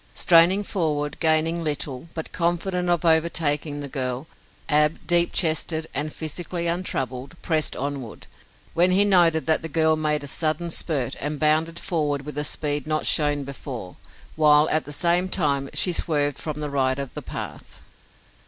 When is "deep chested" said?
5.05-5.85